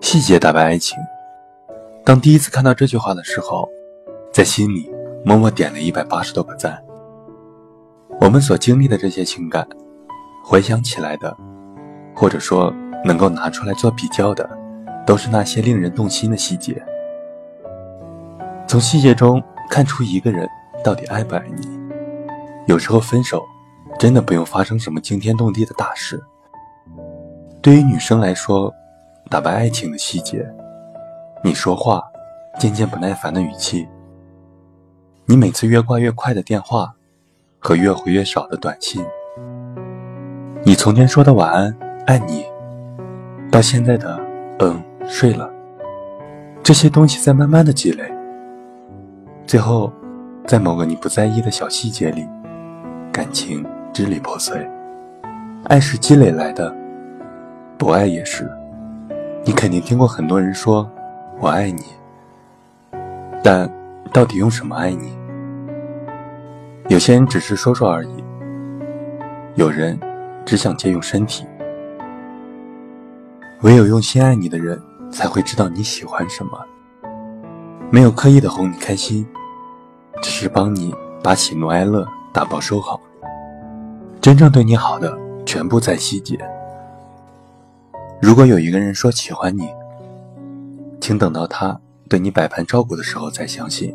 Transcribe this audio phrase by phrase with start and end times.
[0.00, 0.98] 细节打败爱情。
[2.04, 3.68] 当第一次看到这句话的时候，
[4.32, 4.90] 在心里
[5.24, 6.82] 默默点了一百八十多个赞。
[8.20, 9.66] 我们所经历的这些情感，
[10.44, 11.36] 回想起来的，
[12.14, 12.72] 或者说
[13.04, 14.48] 能够拿出来做比较的，
[15.06, 16.82] 都是那些令人动心的细节。
[18.66, 20.48] 从细节中看出一个人
[20.84, 21.80] 到底爱不爱你。
[22.66, 23.42] 有时候分手，
[23.98, 26.22] 真的不用发生什么惊天动地的大事。
[27.62, 28.74] 对于女生来说，
[29.30, 30.44] 打败爱情的细节，
[31.44, 32.02] 你说话
[32.58, 33.86] 渐渐不耐烦的语气，
[35.26, 36.92] 你每次越挂越快的电话
[37.60, 39.00] 和越回越少的短信，
[40.64, 41.72] 你从前说的晚安、
[42.04, 42.44] 爱你，
[43.48, 44.18] 到现在的
[44.58, 45.48] 嗯睡了，
[46.64, 48.12] 这些东西在慢慢的积累，
[49.46, 49.92] 最后，
[50.48, 52.26] 在某个你不在意的小细节里，
[53.12, 54.68] 感情支离破碎。
[55.66, 56.74] 爱是积累来的，
[57.82, 58.48] 不爱也是。
[59.44, 60.88] 你肯定听过很多人说
[61.40, 61.82] “我爱你”，
[63.42, 63.68] 但
[64.12, 65.12] 到底用什么爱你？
[66.88, 68.24] 有些人只是说说而已，
[69.56, 69.98] 有人
[70.44, 71.44] 只想借用身体。
[73.62, 74.80] 唯有用心爱你的人，
[75.10, 76.52] 才会知道你喜欢什么。
[77.90, 79.26] 没有刻意的哄你开心，
[80.22, 83.00] 只是帮你把喜怒哀乐打包收好。
[84.20, 85.12] 真正对你好的，
[85.44, 86.38] 全部在细节。
[88.22, 89.68] 如果有一个人说喜欢你，
[91.00, 91.78] 请等到他
[92.08, 93.92] 对你百般照顾的时候再相信。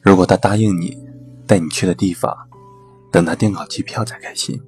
[0.00, 0.98] 如果他答应你
[1.46, 2.36] 带你去的地方，
[3.12, 4.60] 等他订好机票再开心。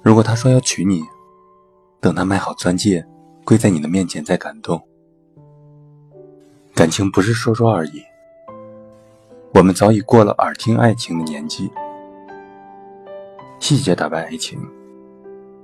[0.00, 1.02] 如果他说要娶你，
[2.00, 3.04] 等他买好钻戒
[3.44, 4.80] 跪在你的面前再感动。
[6.72, 8.00] 感情不是说说而已，
[9.54, 11.68] 我们早已过了耳听爱情的年纪。
[13.58, 14.56] 细节打败爱情。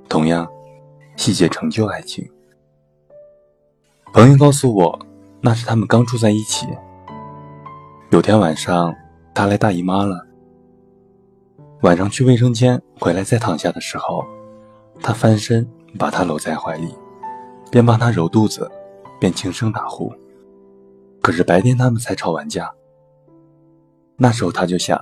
[0.09, 0.49] 同样，
[1.17, 2.28] 细节成就爱情。
[4.12, 4.99] 朋友告诉我，
[5.41, 6.67] 那是他们刚住在一起。
[8.11, 8.95] 有天晚上，
[9.34, 10.27] 她来大姨妈了。
[11.83, 14.25] 晚上去卫生间回来再躺下的时候，
[15.03, 15.69] 他翻身
[15.99, 16.95] 把她搂在怀里，
[17.71, 18.71] 边帮她揉肚子，
[19.21, 20.12] 边轻声打呼。
[21.21, 22.72] 可是白天他们才吵完架。
[24.16, 24.99] 那时候他就想，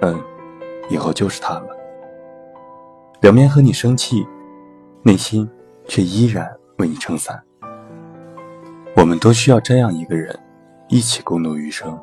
[0.00, 0.20] 嗯，
[0.88, 1.76] 以后就是他了。
[3.20, 4.26] 表面和你生气，
[5.02, 5.46] 内心
[5.86, 7.38] 却依然为你撑伞。
[8.96, 10.34] 我们都需要这样一个人，
[10.88, 11.98] 一起共度余生。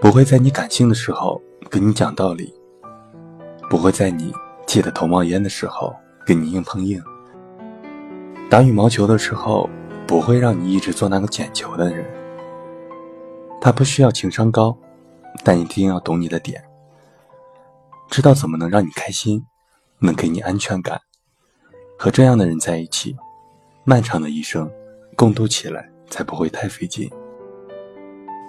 [0.00, 2.54] 不会在你感性的时候跟你讲道理，
[3.68, 4.32] 不会在你
[4.68, 5.92] 气得头冒烟的时候
[6.24, 7.02] 跟你硬碰硬。
[8.48, 9.68] 打羽毛球的时候，
[10.06, 12.06] 不会让你一直做那个捡球的人。
[13.60, 14.76] 他不需要情商高，
[15.42, 16.62] 但一定要懂你的点，
[18.08, 19.44] 知道怎么能让你开心。
[20.02, 21.00] 能给你安全感，
[21.96, 23.16] 和这样的人在一起，
[23.84, 24.68] 漫长的一生
[25.16, 27.08] 共度起来才不会太费劲。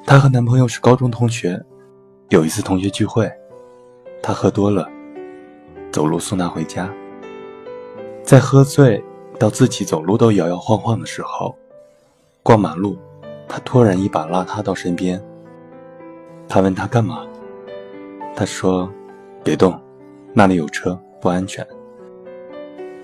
[0.06, 1.64] 她和男朋友是高中同学，
[2.30, 3.32] 有一次同学聚会，
[4.22, 4.90] 她喝多了，
[5.92, 6.92] 走路送她回家。
[8.24, 9.04] 在喝醉
[9.38, 11.56] 到自己走路都摇摇晃晃的时候，
[12.42, 12.98] 过马路，
[13.48, 15.24] 他突然一把拉她到身边。
[16.50, 17.28] 他问她干嘛，
[18.36, 18.92] 她说
[19.44, 19.80] ：“别动，
[20.34, 21.66] 那里有车。”不安全。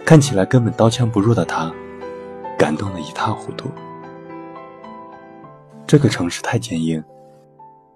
[0.05, 1.73] 看起来根本刀枪不入的他，
[2.57, 3.69] 感动得一塌糊涂。
[5.87, 7.01] 这个城市太坚硬，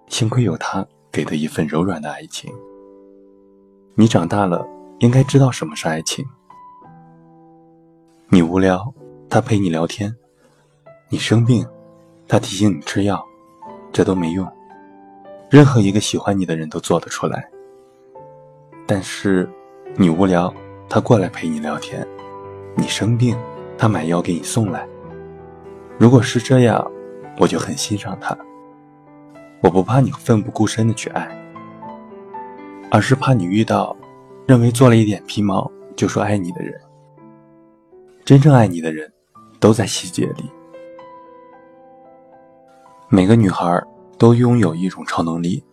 [0.08, 2.50] 幸亏有他给的一份柔软的爱情。
[3.96, 4.66] 你长大了，
[5.00, 6.26] 应该知道什么是爱情。
[8.30, 8.94] 你无聊，
[9.30, 10.10] 他陪你聊天；
[11.10, 11.68] 你生病，
[12.30, 13.22] 他提醒你吃药。
[13.92, 14.50] 这都没用，
[15.50, 17.46] 任何一个喜欢你的人都做得出来。
[18.88, 19.50] 但是。
[19.96, 20.52] 你无聊，
[20.90, 22.04] 他过来陪你聊天；
[22.76, 23.38] 你生病，
[23.78, 24.88] 他买药给你送来。
[26.00, 26.92] 如果是这样，
[27.38, 28.36] 我就很欣赏他。
[29.62, 31.30] 我不怕你奋不顾身的去爱，
[32.90, 33.96] 而是怕你遇到
[34.48, 36.74] 认为做了一点皮毛就说爱你的人。
[38.26, 39.12] 真正爱你的人，
[39.60, 40.50] 都在细节里。
[43.10, 43.80] 每个女孩
[44.18, 45.64] 都拥有一种超能力，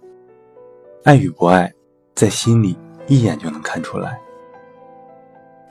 [1.04, 1.72] 爱与不爱，
[2.14, 2.76] 在心里。
[3.10, 4.20] 一眼就能看出来。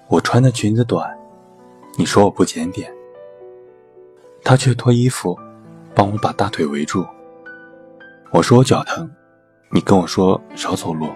[0.09, 1.17] 我穿的裙子短，
[1.97, 2.93] 你说我不检点。
[4.43, 5.39] 他却脱衣服，
[5.95, 7.05] 帮我把大腿围住。
[8.31, 9.09] 我说我脚疼，
[9.71, 11.07] 你跟我说少走路。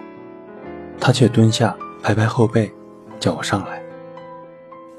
[0.98, 2.72] 他却蹲下拍拍后背，
[3.20, 3.82] 叫我上来。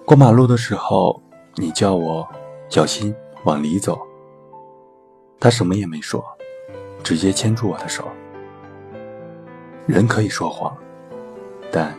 [0.06, 1.20] 过马路的时候，
[1.56, 2.28] 你叫我
[2.70, 4.00] 小心往里走。
[5.40, 6.24] 他什么也没说，
[7.04, 8.08] 直接牵住我的手。
[9.88, 10.78] 人可以说谎。
[11.76, 11.94] 但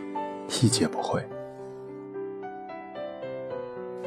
[0.47, 1.23] 细节不会。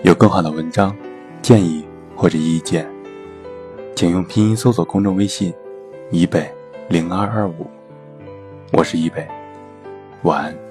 [0.03, 0.97] 有更好的文章、
[1.41, 1.87] 建议
[2.17, 2.85] 或者意见，
[3.95, 5.55] 请用拼音搜索公众微信
[6.11, 6.53] “以北
[6.89, 7.71] 零二二五”。
[8.75, 9.25] 我是以北，
[10.23, 10.70] 晚安。